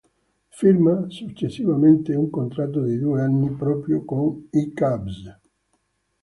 [0.49, 5.37] Firma successivamente un contratto di due anni proprio con i Cavs.